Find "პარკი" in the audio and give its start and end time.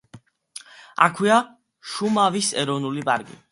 3.13-3.41